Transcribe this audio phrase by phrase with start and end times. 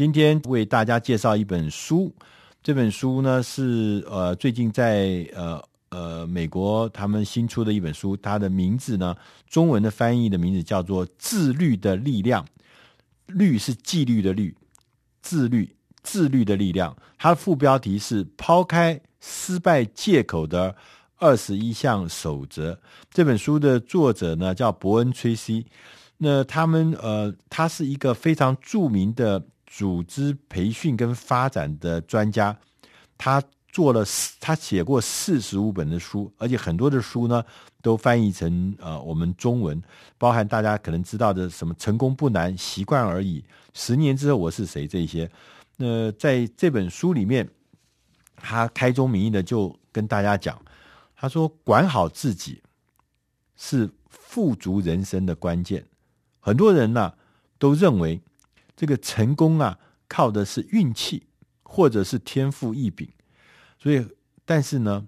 [0.00, 2.10] 今天为大家介绍一本书，
[2.62, 9.14] 这本书呢是呃最近在呃呃美国他们新出的一本书，它的名字呢
[9.46, 12.42] 中文的翻译的名字叫做《自律的力量》，
[13.26, 14.56] 律是纪律的律，
[15.20, 16.96] 自律自律的力量。
[17.18, 20.74] 它的副标题是“抛开失败借口的
[21.18, 22.80] 二十一项守则”。
[23.12, 25.66] 这本书的作者呢叫伯恩·崔西。
[26.16, 29.42] 那他们呃，他是一个非常著名的
[29.72, 32.54] 组织培训跟发展的专家，
[33.16, 34.04] 他做了
[34.40, 37.42] 他写过四十五本的书，而且很多的书呢
[37.80, 39.80] 都翻译成呃我们中文，
[40.18, 45.30] 包含大家可能知道的什么“成功不难，习惯而已”，十年之后我是谁这些。
[45.76, 47.48] 那在这本书里面，
[48.34, 50.60] 他开宗明义的就跟大家讲，
[51.14, 52.60] 他说：“管好自己
[53.56, 55.86] 是富足人生的关键。”
[56.40, 57.14] 很多人呢、
[57.56, 58.20] 都认为
[58.80, 61.26] 这个成功啊靠的是运气
[61.62, 63.12] 或者是天赋异禀，
[63.78, 64.08] 所以
[64.46, 65.06] 但是呢，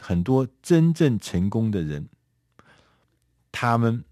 [0.00, 2.08] 很多真正成功的人，
[3.52, 4.02] 他们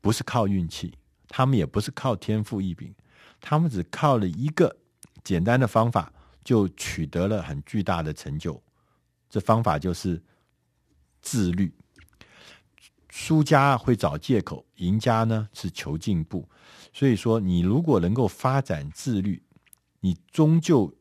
[0.00, 0.96] 不是靠运气，
[1.28, 2.94] 他们也不是靠天赋异禀，
[3.42, 4.74] 他们只靠了一个
[5.22, 6.10] 简单的方法，
[6.42, 8.62] 就取得了很巨大的成就。
[9.28, 10.22] 这方法就是
[11.20, 11.70] 自律。
[13.20, 16.48] 输家会找借口，赢家呢是求进步。
[16.92, 19.42] 所以说，你如果能够发展自律，
[19.98, 20.94] 你终究，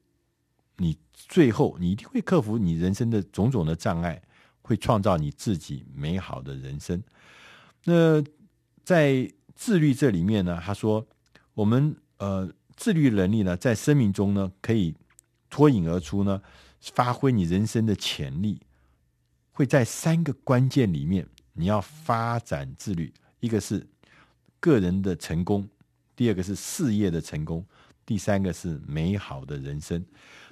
[0.78, 4.20] 你最后你一定会克服你人生的种种的障碍，
[4.64, 7.04] 会创造你自己美好的人生。
[7.84, 8.24] 那
[8.84, 11.06] 在自律这里面呢，他说，
[11.54, 14.96] 我们呃自律能力呢，在生命中呢可以
[15.52, 16.42] 脱颖而出呢，
[16.82, 18.60] 发挥你人生的潜力，
[19.52, 21.28] 会在三个关键里面。
[21.58, 23.86] 你要发展自律，一个是
[24.60, 25.68] 个人的成功，
[26.16, 27.66] 第二个是事业的成功，
[28.06, 30.06] 第三个是美好的人生。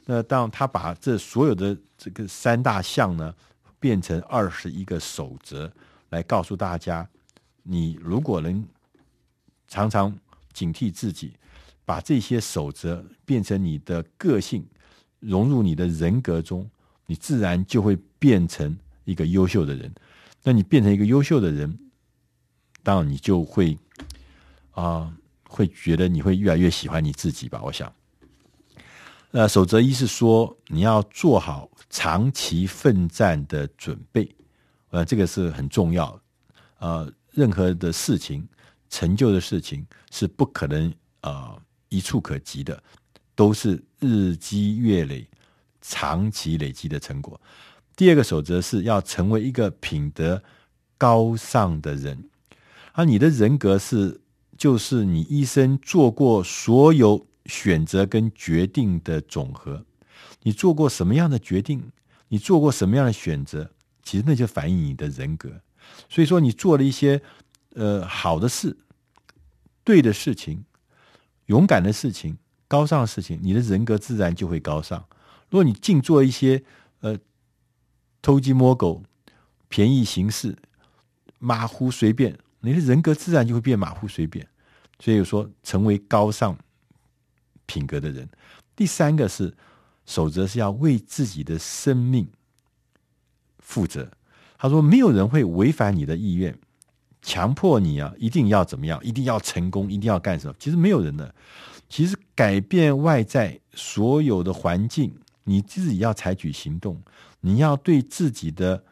[0.06, 3.34] 那当他把这所有的这个三大项呢，
[3.80, 5.72] 变成二十一个守则，
[6.10, 7.08] 来告诉大家，
[7.62, 8.66] 你如果能
[9.68, 10.16] 常常
[10.54, 11.34] 警惕自己，
[11.86, 14.66] 把这些守则变成你的个性，
[15.20, 16.68] 融入你的人格中，
[17.06, 19.94] 你自然就会变成一个优秀的人。
[20.48, 21.76] 那你变成一个优秀的人，
[22.84, 23.76] 当然你就会
[24.74, 25.14] 啊、呃，
[25.50, 27.60] 会觉得你会越来越喜欢你自己吧？
[27.64, 27.92] 我想，
[29.32, 34.30] 呃，守则一是说你要做好长期奋战的准备，
[34.92, 36.22] 呃，这个是很重要。
[36.78, 38.48] 呃，任何的事情，
[38.88, 41.58] 成就的事情是不可能啊、
[41.90, 42.84] 一触可及的，
[43.34, 45.28] 都是日积月累、
[45.82, 47.42] 长期累积的成果。
[47.96, 50.44] 第二个守则是要成为一个品德
[50.98, 52.30] 高尚的人，
[52.92, 54.20] 而你的人格是，
[54.58, 59.86] 就是你一生做过所有选择跟决定的总和。
[60.42, 61.92] 你做过什么样的决定，
[62.28, 63.72] 你做过什么样的选择，
[64.04, 65.50] 其实那就反映你的人格。
[66.10, 67.22] 所以说，你做了一些
[67.76, 68.76] 呃好的事、
[69.86, 70.66] 对的事情、
[71.46, 75.00] 勇敢的事情、高尚的事情，你的人格自然就会高尚。
[75.50, 76.62] 如果你净做一些
[77.00, 77.18] 呃。
[78.26, 79.04] 偷鸡摸狗、
[79.70, 80.58] 便宜行事、
[81.38, 84.48] 马虎随便，你的人格自然就会变马虎随便。
[85.00, 86.58] 所以说，成为高尚
[87.68, 88.28] 品格的人。
[88.76, 89.56] 第三个是
[90.08, 92.28] 守则，是要为自己的生命
[93.60, 94.10] 负责。
[94.58, 96.58] 他说，没有人会违反你的意愿，
[97.22, 100.56] 强迫你啊，一定要怎么样，一定要成功，一定要干什么。
[100.58, 101.36] 其实没有人的。
[101.88, 107.00] 其实改变外在所有的环境，你自己要采取行动。
[107.46, 108.84] 你要对自己的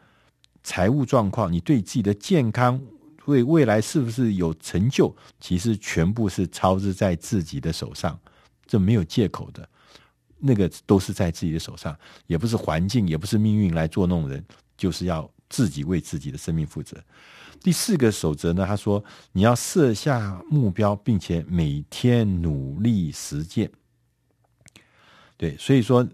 [0.62, 2.80] 财务状况，你对自己的健康，
[3.24, 8.16] 为未来是不是有成就，其实全部是操之在自己的手上，
[8.64, 9.68] 这没有借口的，
[10.38, 11.98] 那个都是在自己的手上，
[12.28, 14.44] 也不是环境，也不是命运来捉弄人，
[14.76, 16.96] 就是要自己为自己的生命负责。
[17.60, 23.68] 第四个守则呢，他说你要设下目标，并且每天努力实践。
[25.36, 26.08] 对，所以说。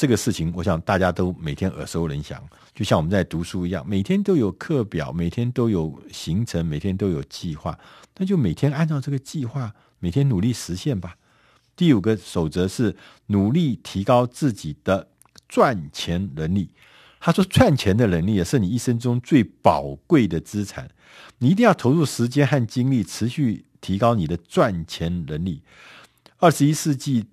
[0.00, 2.42] 这个事情，我想大家都每天耳熟能详，
[2.74, 7.78] 就像我们在读书一样，每天都有课表，每天都有行程，每天都有计划，
[8.16, 11.16] 那就每天按照这个计划，每天努力实现吧。
[11.76, 15.06] 第五个守则是努力提高自己的
[15.46, 16.70] 赚钱能力。
[17.20, 20.88] 他说，赚钱的能力也是你一生中最宝贵的资产，
[21.40, 25.60] 你一定要投入时间和精力，持续提高你的赚钱能力。
[26.38, 27.26] 二十一世纪。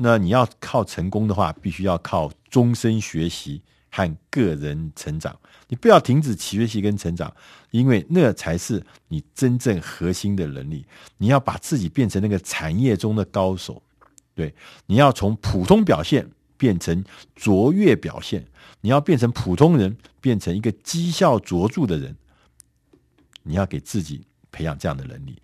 [0.00, 3.60] 那你要靠成功的话，必须要靠终身学习
[3.90, 5.36] 和个人成长。
[5.66, 7.34] 你不要停止学习跟成长，
[7.72, 10.86] 因为那才是你真正核心的能力。
[11.16, 13.82] 你要把自己变成那个产业中的高手，
[14.36, 14.54] 对，
[14.86, 17.04] 你要从普通表现变成
[17.34, 18.46] 卓越表现，
[18.80, 22.16] 你要变成普通人，变成一个绩效卓著的人。
[23.42, 25.42] 你要给自己培养这样的能力。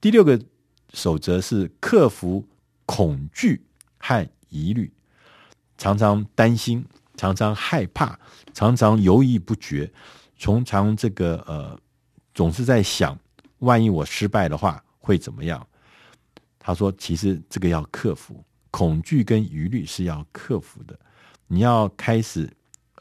[0.00, 0.40] 第六个
[0.92, 2.44] 守则是克服
[2.84, 3.64] 恐惧
[4.02, 4.92] 和疑虑，
[5.78, 6.84] 常常担心。
[7.14, 8.18] 常常害怕，
[8.54, 9.88] 常常犹豫不决，
[10.38, 11.78] 从常这个呃，
[12.34, 13.16] 总是在想，
[13.58, 15.64] 万一我失败的话会怎么样？
[16.58, 20.98] 他说，其实这个要克服，恐惧跟疑虑是要克服的。
[21.46, 22.50] 你要开始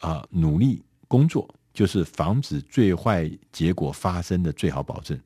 [0.02, 5.20] 啊、努力工作，就是防止最坏结果发生的最好保证。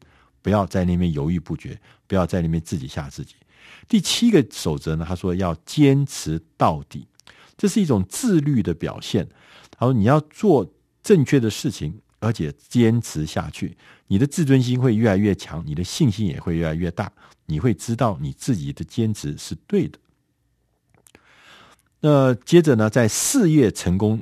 [0.43, 1.77] 不要在那边犹豫不决，
[2.07, 3.35] 不要在那边自己吓自己。
[3.87, 7.07] 第七个守则呢，他说要坚持到底。
[7.57, 9.29] 这是一种自律的表现。
[9.77, 10.69] 他说：“你要做
[11.03, 13.77] 正确的事情，而且坚持下去，
[14.07, 17.11] 你的自尊心会越来越强，你的信心也会越来越大。
[17.45, 19.99] 你会知道你自己的坚持是对的。”
[22.01, 24.21] 那接着呢，在事业成功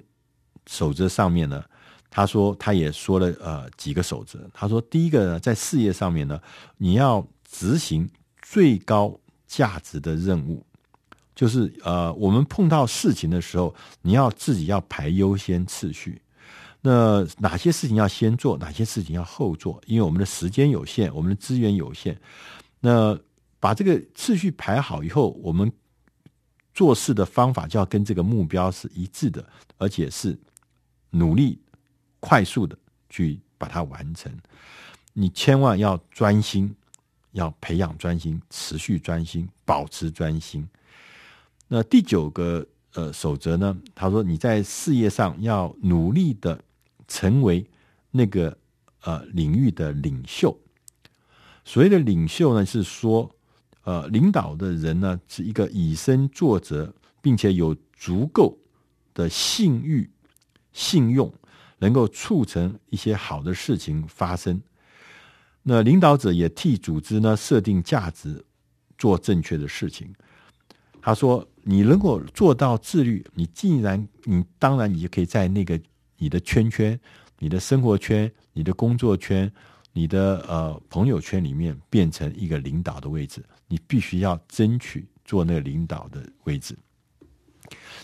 [0.67, 1.63] 守则上面呢，
[2.09, 4.47] 他说他也说了呃几个守则。
[4.53, 6.39] 他说：“第一个呢，在事业上面呢，
[6.77, 8.09] 你要执行
[8.41, 9.19] 最高
[9.55, 10.65] 价值的任务。”
[11.35, 13.73] 就是呃，我们碰到事情的时候，
[14.03, 16.21] 你要自己要排优先次序。
[16.81, 19.81] 那哪些事情要先做，哪些事情要后做？
[19.87, 22.19] 因为我们的时间有限，我们的资源有限。
[22.81, 23.17] 那
[23.59, 25.71] 把这个次序排好以后，我们
[26.73, 29.43] 做事的方法就要跟这个目标是一致的，
[29.77, 30.37] 而且是
[31.09, 31.59] 努力
[32.19, 32.77] 快速的
[33.09, 34.31] 去把它完成。
[35.13, 36.75] 你千万要专心，
[37.33, 40.67] 要培养专心，持续专心，保持专心。
[41.67, 43.77] 那第九个呃守则呢？
[43.93, 46.59] 他说你在事业上要努力的
[47.07, 47.65] 成为
[48.11, 48.57] 那个
[49.01, 50.57] 呃领域的领袖。
[51.65, 53.29] 所谓的领袖呢，是说
[53.83, 58.57] 呃领导的人呢是一个以身作则，并且有足够
[59.13, 60.09] 的信誉、
[60.71, 61.33] 信用，
[61.79, 64.61] 能够促成一些好的事情发生。
[65.63, 68.45] 那领导者也替组织呢设定价值，
[68.97, 70.13] 做正确的事情。
[71.01, 71.47] 他说。
[71.65, 75.79] 你如果做到自律，你既然你当然你就可以在那个
[76.17, 76.99] 你的圈圈、
[77.39, 79.49] 你的生活圈、你的工作圈、
[79.93, 83.41] 你的呃朋友圈里面变成一个领导的位置。
[83.69, 86.77] 你必须要争取做那个领导的位置，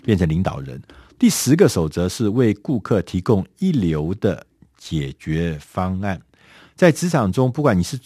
[0.05, 0.81] 变成领导人。
[1.17, 4.47] 第十个守则是为顾客提供一流的
[4.77, 6.21] 解决方案。
[6.79, 7.99] 在职场中，不管你是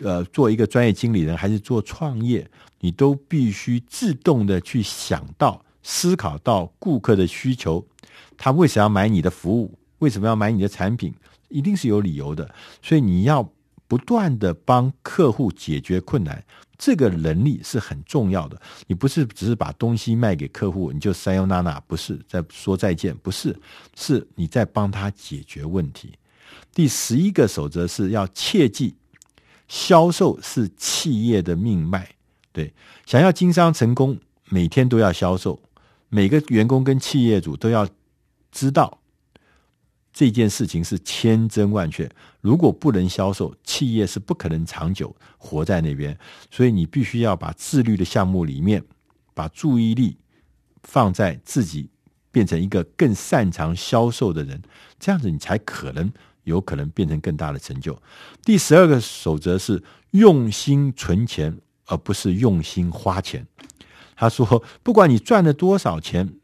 [0.00, 2.44] 呃做一个专业经理人，还是做创业。
[2.80, 7.86] 你都必须自动的去想到、思考到顾客的需求，
[8.36, 9.78] 他为什么要买你的服务？
[10.00, 11.14] 为什么要买你的产品？
[11.50, 12.52] 一定是有理由的。
[12.82, 13.48] 所以你要
[13.86, 16.44] 不断的帮客户解决困难，
[16.76, 18.60] 这个能力是很重要的。
[18.88, 23.56] 你不是只是把东西卖给客户，你就塞哟娜娜，不是在说再见，不是，
[23.94, 26.12] 是你在帮他解决问题。
[26.74, 28.94] 第十一个守则是要切记，
[29.68, 32.14] 销售是企业的命脉。
[32.52, 32.72] 对，
[33.06, 34.18] 想要经商成功，
[34.48, 35.60] 每天都要销售。
[36.08, 37.88] 每个员工跟企业主都要
[38.50, 38.98] 知道
[40.12, 42.10] 这件事情是千真万确。
[42.40, 46.18] 如果不能销售，企业是不可能长久活在那边。
[46.50, 48.82] 所以你必须要把自律的项目里面，
[49.34, 50.16] 把注意力
[50.82, 51.90] 放在自己
[52.32, 54.60] 变成一个更擅长销售的人，
[54.98, 56.12] 这样子你才可能
[56.44, 58.00] 有可能变成更大的成就。
[58.44, 61.58] 第十二个守则是用心存钱。
[61.90, 63.44] 而不是用心花钱。
[64.14, 66.34] 他说：“不管你赚了多少钱，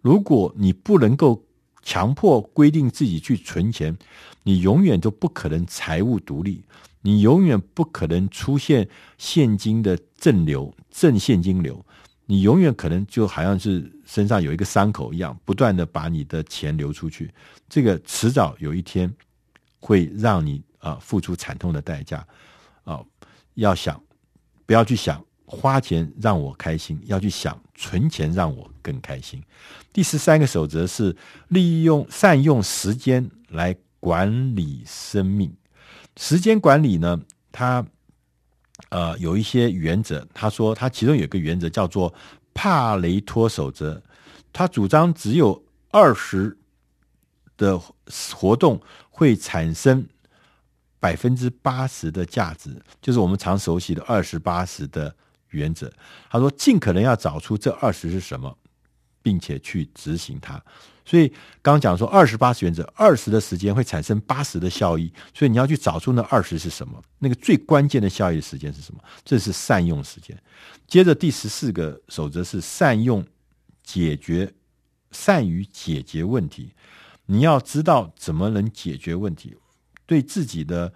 [0.00, 1.44] 如果你不能够
[1.84, 3.96] 强迫规定自己去存钱，
[4.42, 6.64] 你永远都不可能财务独立，
[7.02, 11.86] 你永远不可能出现现金的正流、正现金流。
[12.32, 17.30] 你永远可能就好像是身上有一个伤口一样，不断的把你的钱流出去。
[17.68, 19.12] 这个迟早有一天
[19.78, 22.26] 会让你啊付出惨痛的代价
[22.84, 22.98] 啊！
[23.52, 24.02] 要想。”
[24.64, 29.42] 不要去想花钱让我开心，要去想存钱让我更开心。
[29.92, 31.14] 第十三个守则是
[31.48, 35.54] 利用善用时间来管理生命。
[36.16, 37.20] 时间管理呢，
[37.50, 37.84] 它
[38.90, 40.26] 呃有一些原则。
[40.32, 42.12] 他说，他其中有一个原则叫做
[42.54, 44.02] 帕雷托守则。
[44.52, 46.56] 他主张只有二十
[47.56, 47.80] 的
[48.32, 50.06] 活动会产生。
[51.02, 55.12] 百分之八十的价值，就是我们常熟悉的二十八十的
[55.48, 55.92] 原则。
[56.30, 58.56] 他说，尽可能要找出这二十是什么，
[59.22, 60.62] 并且去执行它。
[61.04, 61.28] 所以
[61.60, 69.02] 刚刚讲说二十八十原则，二十的时间会产生八十的效益，所以你要去找出那二十是什么，那个最关键的效益的时间是什么？
[69.24, 70.40] 这是善用时间。
[70.86, 73.26] 接着第十四个守则是善用
[73.82, 74.52] 解决，
[75.10, 76.72] 善于解决问题。
[77.26, 79.56] 你要知道怎么能解决问题，
[80.06, 80.92] 对自己的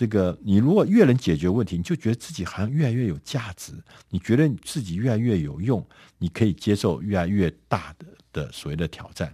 [0.00, 3.74] 这个，你如果越能解决问题，你就觉得自己好像越来越有价值，
[4.08, 9.30] 你觉得自己越来越有用，你可以接受越来越大的的所谓的挑战。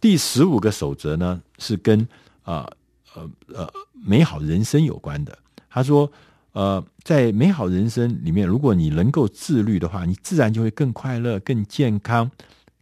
[0.00, 2.06] 第十五个守则呢，是跟
[2.44, 2.70] 啊
[3.16, 5.36] 呃呃，呃美好人生有关的。
[5.68, 6.08] 他说，
[6.52, 12.30] 呃，在美好人生里面，如果你能够自律的话，你自然就会更快乐、更健康、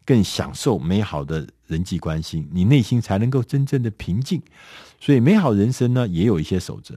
[0.04, 4.42] 更享受美好的人际关系，你内心才能够真正的平静。
[5.00, 6.94] 所以，美好人生呢，也有一些守则。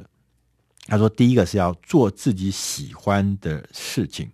[0.87, 4.29] 他说，第一个是要做自己喜欢的事情。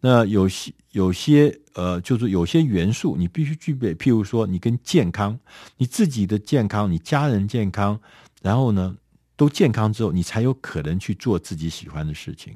[0.00, 5.38] 那有些有些呃，就是有些元素你必须具备，譬如说，你跟健康，
[5.76, 7.98] 你自己的健康，你家人健康，
[8.42, 8.96] 然后呢
[9.36, 12.54] 都健康之后，你才有可能去做自己喜欢的事情。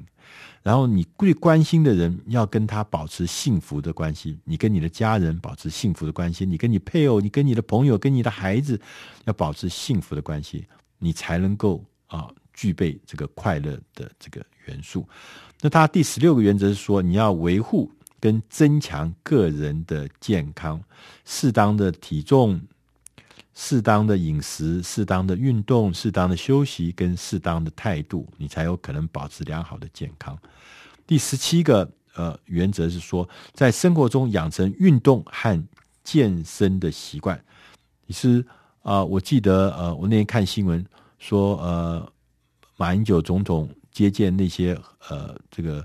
[0.61, 8.77] 然后你最关心的人要跟他保持幸福的关系，你跟你的家人保持幸福的关系，你跟你配偶，你跟你的朋友，跟你的孩子
[9.23, 10.65] 要保持幸福的关系，
[10.99, 15.07] 你才能够啊具备这个快乐的这个元素。
[15.61, 20.81] 那他第十六个原则是说，你要维护跟增强个人的健康，
[21.23, 22.59] 适当的体重、
[23.53, 30.35] 适当的饮食、适当的运动、适当的休息跟适当的态度，你才有可能保持良好的健康。
[31.05, 35.63] 第十七个呃原则是说，在生活中养成运动和
[36.03, 37.39] 健身的习惯。
[38.07, 38.43] 你是
[38.81, 40.85] 啊，我记得呃，我那天看新闻
[41.19, 42.11] 说，呃，
[42.77, 43.69] 马英九总统。
[43.89, 44.79] 接见那些
[45.09, 45.83] 呃，这个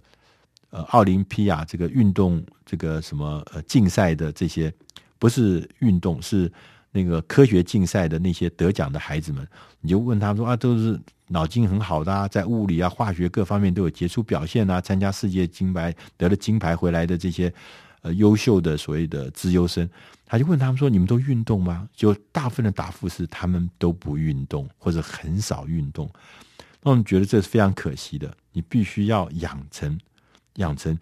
[0.69, 4.71] 呃，奥林匹亚这个运动这个什么呃竞赛的这些，
[5.19, 6.53] 不是运动，是
[6.91, 9.49] 那个科学竞赛的那些得奖的孩子们，
[9.81, 17.51] 你就问他们说啊，都是脑筋很好的啊，在物理啊、化学各方面都有杰出表现啊，参加世界金牌得了金牌回来的这些
[18.03, 19.89] 呃优秀的所谓的资优生，
[20.27, 21.89] 他就问他们说，你们都运动吗？
[21.97, 26.11] 就大部分的答复是他们都不运动，或者很少运动。
[26.83, 28.37] 那我们觉得这是非常可惜的。
[28.53, 29.99] 你必须要养成
[30.55, 30.99] 养成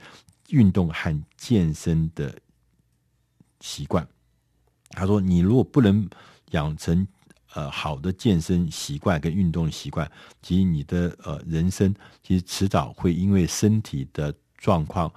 [0.51, 2.33] 运动和健身的
[3.61, 4.07] 习惯。
[4.91, 6.09] 他说：“你如果不能
[6.51, 7.07] 养成
[7.55, 10.11] 呃好的健身习惯跟运动习惯，
[10.43, 15.11] 其实你的呃人生其实迟早会因为身体的状况，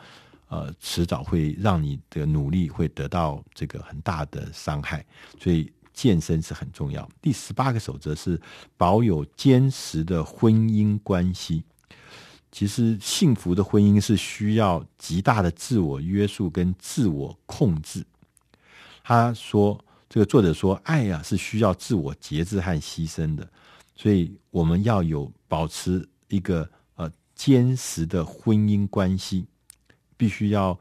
[0.48, 5.06] 呃迟早会让你的努力会得到这个很大的伤害。
[5.40, 7.08] 所以。”健身是很重要。
[7.22, 8.42] 第十八个守则是
[8.76, 11.64] 保有坚实的婚姻关系。
[12.52, 18.06] 其实，幸福的婚姻是需要极大的自我约束跟自我控制。
[19.04, 23.50] 他说：“这个作者说，爱呀是需要自我节制和牺牲的，
[23.96, 29.48] 所以我们要有保持一个呃坚实的婚姻关系，
[30.16, 30.80] 必须要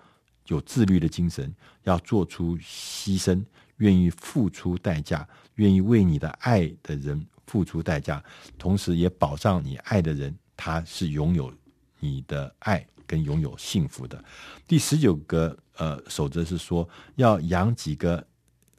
[0.49, 1.54] 有自律的精神，
[1.85, 3.42] 要做出牺牲。”
[3.82, 8.22] 愿意付出代价，愿意为你的爱的人付出代价，
[8.56, 11.52] 同时也保障你爱的人他是拥有
[11.98, 14.24] 你的爱跟拥有幸福的。
[14.68, 18.24] 第十九个呃守则是说要养几个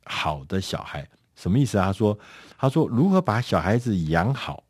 [0.05, 1.05] 好的小孩，
[1.35, 1.87] 什么意思啊？
[1.87, 2.17] 他说
[2.57, 4.63] 他说如何把小孩子养好，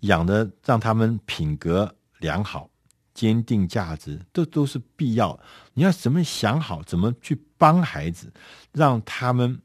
[0.00, 2.70] 养的让他们品格良好。
[3.14, 5.38] 坚定价值，这都是必要。
[5.72, 8.32] 你要怎么想好，怎么去帮孩子，
[8.72, 9.58] 让他们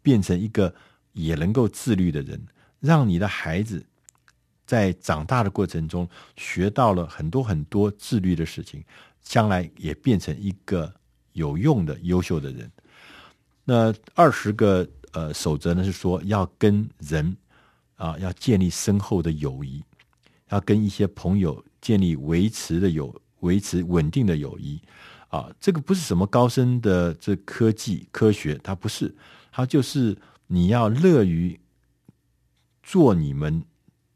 [0.00, 0.74] 变成一个
[1.12, 2.46] 也能够自律的人，
[2.80, 3.84] 让你的孩子
[4.64, 8.84] 在长大的过程中学到了很多很多自律的事情，
[9.20, 10.92] 将来也变成一个
[11.32, 12.70] 有用的优秀的人。
[13.64, 17.36] 那二十个呃守则呢，是说要跟人
[17.96, 19.82] 啊要建立深厚的友谊，
[20.48, 21.64] 要跟一些朋友。
[21.78, 24.82] 建立维持的友，维持稳定的友谊
[25.28, 29.14] 啊，这个不是什么高深的这科技科学，它不是，
[29.52, 30.16] 它就是
[30.48, 31.56] 你要乐于
[32.82, 33.62] 做你们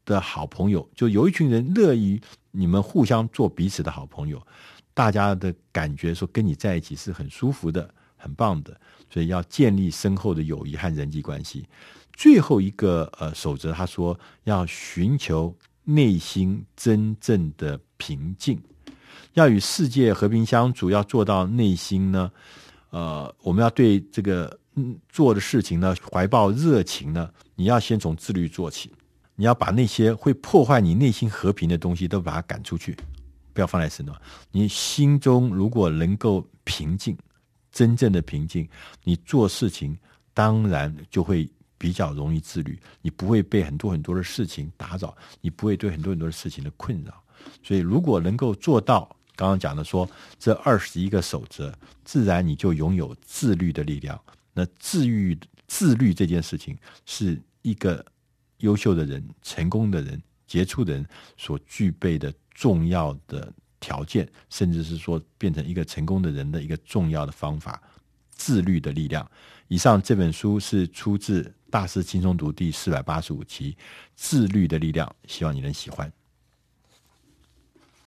[0.03, 2.19] 的好朋友，就有一群人乐于
[2.51, 4.45] 你们互相做彼此的好朋友，
[4.93, 8.77] 大家的感觉说跟你在一起是很舒服的，很棒的，
[9.09, 11.65] 所以要建立深厚的友谊和人际关系。
[12.11, 15.55] 最后一个呃守则，他说要寻求。
[15.83, 18.61] 内心真正的平静，
[19.33, 22.31] 要与世界和平相处，要做到内心呢，
[22.91, 24.59] 呃，我们要对这个
[25.09, 28.91] 做的事情呢怀抱热情呢，你要先从自律做起，
[29.35, 32.95] 你要把那些会破坏你内心和平的东西都把它赶出去，
[33.53, 34.15] 不要放在身上。
[34.51, 37.17] 你心中如果能够平静，
[37.71, 38.67] 真正的平静，
[39.03, 39.97] 你做事情
[40.33, 41.49] 当然就会
[41.81, 47.11] 比较容易自律，你不会被很多很多的事情打扰，你不会对很多很多的事情的困扰。
[47.63, 48.99] 所以，如果能够做到
[49.35, 50.07] 刚刚讲的说
[50.37, 51.73] 这二十一个守则，
[52.05, 54.21] 自然你就拥有自律的力量。
[54.53, 55.35] 那自律
[55.67, 58.05] 自律这件事情，是一个
[58.59, 61.03] 优秀的人、成功的人、杰出的人
[61.35, 67.81] 所具备的重要的条件，甚至是说变成一个成功的人的一个重要的方法。
[68.29, 69.27] 自律的力量。
[69.67, 73.71] 以上这本书是出自《大师轻松读》第四百八十五期
[74.13, 76.11] 《自律的力量》，希望你能喜欢。